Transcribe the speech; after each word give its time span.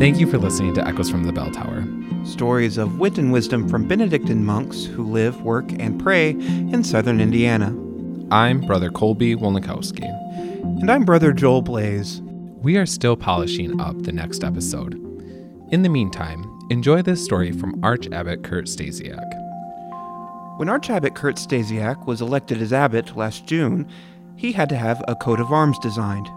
Thank 0.00 0.18
you 0.18 0.26
for 0.26 0.38
listening 0.38 0.72
to 0.74 0.88
Echoes 0.88 1.10
from 1.10 1.24
the 1.24 1.32
Bell 1.32 1.50
Tower. 1.50 1.84
Stories 2.24 2.78
of 2.78 2.98
wit 2.98 3.18
and 3.18 3.30
wisdom 3.30 3.68
from 3.68 3.86
Benedictine 3.86 4.44
monks 4.44 4.84
who 4.84 5.04
live, 5.04 5.42
work, 5.42 5.72
and 5.72 6.00
pray 6.00 6.30
in 6.30 6.82
southern 6.82 7.20
Indiana. 7.20 7.66
I'm 8.30 8.62
Brother 8.62 8.90
Colby 8.90 9.36
Wolnikowski. 9.36 10.04
And 10.80 10.90
I'm 10.90 11.04
Brother 11.04 11.34
Joel 11.34 11.60
Blaze. 11.60 12.22
We 12.62 12.78
are 12.78 12.86
still 12.86 13.14
polishing 13.14 13.78
up 13.78 14.00
the 14.02 14.12
next 14.12 14.42
episode. 14.42 14.94
In 15.70 15.82
the 15.82 15.90
meantime, 15.90 16.46
enjoy 16.70 17.02
this 17.02 17.22
story 17.22 17.52
from 17.52 17.78
Arch 17.84 18.08
Abbot 18.10 18.42
Kurt 18.42 18.68
Stasiak. 18.68 19.49
When 20.60 20.68
Arch 20.68 20.90
Abbot 20.90 21.14
Kurt 21.14 21.36
Stasiak 21.36 22.06
was 22.06 22.20
elected 22.20 22.60
as 22.60 22.70
abbot 22.70 23.16
last 23.16 23.46
June, 23.46 23.88
he 24.36 24.52
had 24.52 24.68
to 24.68 24.76
have 24.76 25.02
a 25.08 25.16
coat 25.16 25.40
of 25.40 25.50
arms 25.50 25.78
designed. 25.78 26.28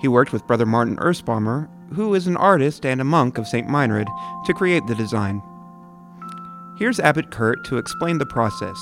He 0.00 0.06
worked 0.06 0.32
with 0.32 0.46
Brother 0.46 0.64
Martin 0.64 0.98
Erspamer 0.98 1.68
who 1.94 2.14
is 2.14 2.28
an 2.28 2.36
artist 2.36 2.86
and 2.86 3.00
a 3.00 3.04
monk 3.04 3.36
of 3.36 3.48
St. 3.48 3.66
Meinrad, 3.66 4.06
to 4.46 4.54
create 4.54 4.86
the 4.86 4.94
design. 4.94 5.42
Here's 6.78 7.00
Abbot 7.00 7.32
Kurt 7.32 7.64
to 7.64 7.76
explain 7.76 8.18
the 8.18 8.26
process. 8.26 8.78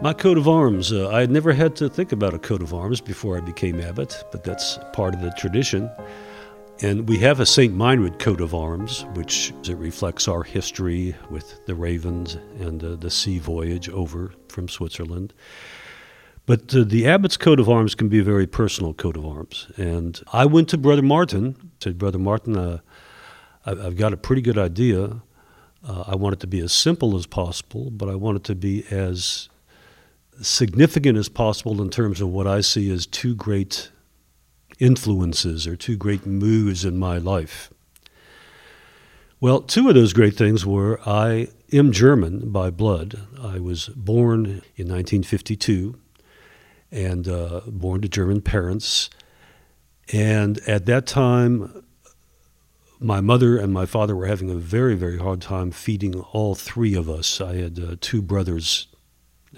My 0.00 0.12
coat 0.12 0.38
of 0.38 0.48
arms. 0.48 0.92
Uh, 0.92 1.08
I 1.10 1.18
had 1.20 1.32
never 1.32 1.52
had 1.52 1.74
to 1.76 1.88
think 1.88 2.12
about 2.12 2.32
a 2.32 2.38
coat 2.38 2.62
of 2.62 2.72
arms 2.72 3.00
before 3.00 3.36
I 3.36 3.40
became 3.40 3.80
abbot, 3.80 4.24
but 4.30 4.44
that's 4.44 4.78
part 4.92 5.14
of 5.14 5.20
the 5.20 5.32
tradition. 5.32 5.90
And 6.82 7.08
we 7.08 7.18
have 7.18 7.38
a 7.38 7.46
St. 7.46 7.72
Meinrad 7.72 8.18
coat 8.18 8.40
of 8.40 8.56
arms, 8.56 9.06
which 9.14 9.54
it 9.62 9.76
reflects 9.76 10.26
our 10.26 10.42
history 10.42 11.14
with 11.30 11.64
the 11.66 11.76
ravens 11.76 12.34
and 12.58 12.82
uh, 12.82 12.96
the 12.96 13.08
sea 13.08 13.38
voyage 13.38 13.88
over 13.88 14.32
from 14.48 14.68
Switzerland. 14.68 15.32
But 16.44 16.74
uh, 16.74 16.82
the 16.84 17.06
abbot's 17.06 17.36
coat 17.36 17.60
of 17.60 17.68
arms 17.68 17.94
can 17.94 18.08
be 18.08 18.18
a 18.18 18.24
very 18.24 18.48
personal 18.48 18.94
coat 18.94 19.16
of 19.16 19.24
arms. 19.24 19.70
And 19.76 20.20
I 20.32 20.44
went 20.44 20.68
to 20.70 20.76
Brother 20.76 21.02
Martin, 21.02 21.70
said, 21.78 21.98
Brother 21.98 22.18
Martin, 22.18 22.56
uh, 22.56 22.78
I've 23.64 23.96
got 23.96 24.12
a 24.12 24.16
pretty 24.16 24.42
good 24.42 24.58
idea. 24.58 25.22
Uh, 25.86 26.04
I 26.08 26.16
want 26.16 26.32
it 26.32 26.40
to 26.40 26.48
be 26.48 26.58
as 26.58 26.72
simple 26.72 27.16
as 27.16 27.26
possible, 27.26 27.92
but 27.92 28.08
I 28.08 28.16
want 28.16 28.38
it 28.38 28.44
to 28.44 28.56
be 28.56 28.84
as 28.90 29.48
significant 30.40 31.16
as 31.16 31.28
possible 31.28 31.80
in 31.80 31.90
terms 31.90 32.20
of 32.20 32.30
what 32.30 32.48
I 32.48 32.60
see 32.60 32.90
as 32.90 33.06
two 33.06 33.36
great 33.36 33.92
influences 34.82 35.64
or 35.66 35.76
two 35.76 35.96
great 35.96 36.26
moods 36.26 36.84
in 36.84 36.98
my 36.98 37.16
life. 37.16 37.70
Well, 39.40 39.60
two 39.60 39.88
of 39.88 39.94
those 39.94 40.12
great 40.12 40.34
things 40.34 40.66
were 40.66 41.00
I 41.06 41.48
am 41.72 41.92
German 41.92 42.50
by 42.50 42.70
blood. 42.70 43.26
I 43.40 43.60
was 43.60 43.88
born 43.88 44.44
in 44.76 44.88
1952 44.88 45.98
and 46.90 47.28
uh, 47.28 47.60
born 47.66 48.02
to 48.02 48.08
German 48.08 48.42
parents. 48.42 49.08
And 50.12 50.58
at 50.66 50.86
that 50.86 51.06
time, 51.06 51.84
my 52.98 53.20
mother 53.20 53.56
and 53.56 53.72
my 53.72 53.86
father 53.86 54.16
were 54.16 54.26
having 54.26 54.50
a 54.50 54.56
very, 54.56 54.96
very 54.96 55.18
hard 55.18 55.40
time 55.40 55.70
feeding 55.70 56.14
all 56.32 56.56
three 56.56 56.94
of 56.94 57.08
us. 57.08 57.40
I 57.40 57.54
had 57.54 57.78
uh, 57.78 57.96
two 58.00 58.20
brothers, 58.20 58.88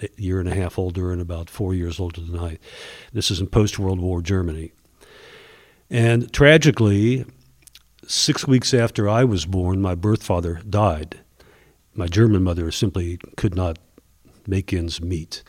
a 0.01 0.09
year 0.17 0.39
and 0.39 0.47
a 0.47 0.55
half 0.55 0.77
older 0.77 1.11
and 1.11 1.19
about 1.19 1.49
four 1.49 1.73
years 1.73 1.99
older 1.99 2.21
than 2.21 2.39
I. 2.39 2.59
This 3.11 3.31
is 3.31 3.39
in 3.39 3.47
post 3.47 3.79
World 3.79 3.99
War 3.99 4.21
Germany. 4.21 4.71
And 5.89 6.31
tragically, 6.33 7.25
six 8.07 8.47
weeks 8.47 8.73
after 8.73 9.07
I 9.07 9.23
was 9.23 9.45
born, 9.45 9.81
my 9.81 9.95
birth 9.95 10.23
father 10.23 10.61
died. 10.67 11.19
My 11.93 12.07
German 12.07 12.43
mother 12.43 12.71
simply 12.71 13.19
could 13.37 13.55
not 13.55 13.77
make 14.47 14.73
ends 14.73 15.01
meet. 15.01 15.43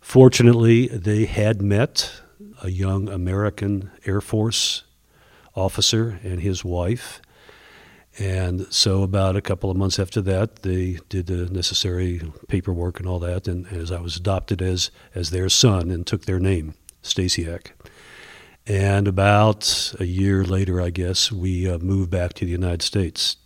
Fortunately, 0.00 0.88
they 0.88 1.26
had 1.26 1.60
met 1.60 2.20
a 2.62 2.70
young 2.70 3.08
American 3.08 3.90
Air 4.06 4.20
Force 4.20 4.84
officer 5.54 6.20
and 6.22 6.40
his 6.40 6.64
wife. 6.64 7.20
And 8.18 8.72
so, 8.72 9.02
about 9.02 9.36
a 9.36 9.40
couple 9.42 9.70
of 9.70 9.76
months 9.76 9.98
after 9.98 10.20
that, 10.22 10.62
they 10.62 10.98
did 11.08 11.26
the 11.26 11.46
necessary 11.50 12.20
paperwork 12.48 12.98
and 12.98 13.08
all 13.08 13.20
that. 13.20 13.46
And 13.46 13.66
as 13.68 13.92
I 13.92 14.00
was 14.00 14.16
adopted 14.16 14.60
as, 14.60 14.90
as 15.14 15.30
their 15.30 15.48
son 15.48 15.90
and 15.90 16.06
took 16.06 16.24
their 16.24 16.40
name, 16.40 16.74
Stasiak. 17.02 17.72
And 18.68 19.08
about 19.08 19.94
a 19.98 20.04
year 20.04 20.44
later, 20.44 20.78
I 20.78 20.90
guess, 20.90 21.32
we 21.32 21.68
uh, 21.68 21.78
moved 21.78 22.10
back 22.10 22.34
to 22.34 22.44
the 22.44 22.50
United 22.50 22.82
States. 22.82 23.38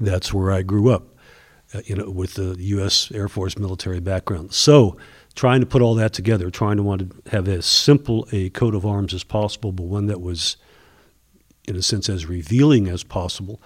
That's 0.00 0.34
where 0.34 0.50
I 0.50 0.62
grew 0.62 0.90
up, 0.90 1.06
uh, 1.72 1.82
you 1.84 1.94
know, 1.94 2.10
with 2.10 2.34
the 2.34 2.56
U.S. 2.58 3.12
Air 3.12 3.28
Force 3.28 3.56
military 3.56 4.00
background. 4.00 4.52
So, 4.52 4.96
trying 5.36 5.60
to 5.60 5.66
put 5.66 5.82
all 5.82 5.94
that 5.94 6.12
together, 6.12 6.50
trying 6.50 6.78
to 6.78 6.82
want 6.82 7.10
to 7.24 7.30
have 7.30 7.46
as 7.46 7.64
simple 7.64 8.26
a 8.32 8.50
coat 8.50 8.74
of 8.74 8.84
arms 8.84 9.14
as 9.14 9.22
possible, 9.22 9.70
but 9.70 9.84
one 9.84 10.06
that 10.06 10.20
was, 10.20 10.56
in 11.68 11.76
a 11.76 11.82
sense, 11.82 12.08
as 12.08 12.26
revealing 12.26 12.88
as 12.88 13.04
possible. 13.04 13.62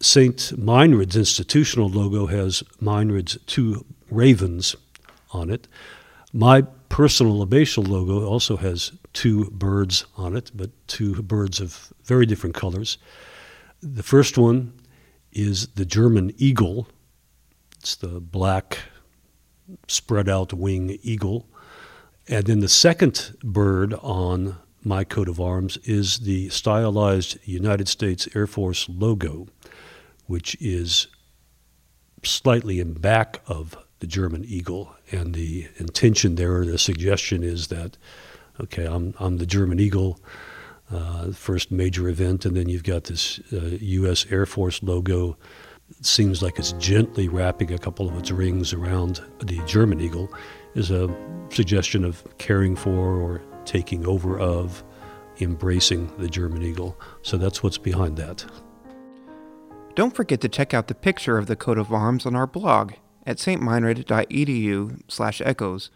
St. 0.00 0.58
Meinrad's 0.58 1.16
institutional 1.16 1.88
logo 1.88 2.26
has 2.26 2.64
Meinrad's 2.80 3.38
two 3.46 3.84
ravens 4.10 4.74
on 5.30 5.48
it. 5.48 5.68
My 6.32 6.66
personal 6.88 7.46
abbatial 7.46 7.86
logo 7.86 8.24
also 8.26 8.56
has 8.56 8.92
two 9.12 9.50
birds 9.50 10.06
on 10.16 10.36
it, 10.36 10.50
but 10.54 10.70
two 10.86 11.22
birds 11.22 11.60
of 11.60 11.92
very 12.04 12.26
different 12.26 12.54
colors. 12.54 12.98
The 13.82 14.02
first 14.02 14.38
one 14.38 14.72
is 15.32 15.68
the 15.68 15.84
German 15.84 16.32
eagle. 16.36 16.88
It's 17.78 17.96
the 17.96 18.20
black 18.20 18.78
spread 19.86 20.28
out 20.28 20.52
wing 20.52 20.98
eagle. 21.02 21.48
And 22.26 22.46
then 22.46 22.60
the 22.60 22.68
second 22.68 23.36
bird 23.42 23.94
on 23.94 24.56
my 24.84 25.04
coat 25.04 25.28
of 25.28 25.40
arms 25.40 25.76
is 25.78 26.20
the 26.20 26.48
stylized 26.50 27.38
United 27.44 27.88
States 27.88 28.28
Air 28.34 28.46
Force 28.46 28.88
logo, 28.88 29.48
which 30.26 30.56
is 30.60 31.08
slightly 32.22 32.80
in 32.80 32.94
back 32.94 33.40
of 33.46 33.76
the 34.00 34.06
German 34.06 34.44
eagle. 34.44 34.94
And 35.10 35.34
the 35.34 35.68
intention 35.76 36.34
there, 36.34 36.64
the 36.64 36.78
suggestion 36.78 37.42
is 37.42 37.68
that, 37.68 37.96
okay, 38.60 38.84
I'm, 38.84 39.14
I'm 39.18 39.38
the 39.38 39.46
German 39.46 39.80
eagle, 39.80 40.20
uh, 40.90 41.32
first 41.32 41.70
major 41.70 42.08
event, 42.08 42.44
and 42.44 42.56
then 42.56 42.68
you've 42.68 42.84
got 42.84 43.04
this 43.04 43.40
uh, 43.52 43.76
U.S. 43.80 44.26
Air 44.30 44.46
Force 44.46 44.82
logo 44.82 45.36
it 45.90 46.04
seems 46.04 46.42
like 46.42 46.58
it's 46.58 46.72
gently 46.72 47.28
wrapping 47.28 47.72
a 47.72 47.78
couple 47.78 48.08
of 48.08 48.16
its 48.16 48.30
rings 48.30 48.72
around 48.72 49.22
the 49.38 49.58
German 49.64 50.00
eagle, 50.00 50.32
is 50.74 50.90
a 50.90 51.08
suggestion 51.50 52.04
of 52.04 52.22
caring 52.38 52.76
for 52.76 53.16
or 53.16 53.42
taking 53.64 54.06
over 54.06 54.38
of, 54.38 54.84
embracing 55.40 56.14
the 56.18 56.28
German 56.28 56.62
eagle. 56.62 56.98
So 57.22 57.36
that's 57.36 57.62
what's 57.62 57.78
behind 57.78 58.16
that. 58.18 58.44
Don't 59.94 60.14
forget 60.14 60.40
to 60.42 60.48
check 60.48 60.74
out 60.74 60.88
the 60.88 60.94
picture 60.94 61.38
of 61.38 61.46
the 61.46 61.56
coat 61.56 61.78
of 61.78 61.92
arms 61.92 62.26
on 62.26 62.36
our 62.36 62.46
blog 62.46 62.92
at 63.28 63.36
stmeinrad.edu 63.36 65.00
slash 65.06 65.42
echoes 65.44 65.90